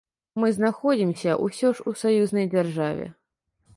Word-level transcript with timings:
Мы 0.43 0.47
знаходзімся 0.55 1.35
ўсё 1.47 1.67
ж 1.81 1.85
у 1.91 1.93
саюзнай 2.05 2.45
дзяржаве. 2.55 3.05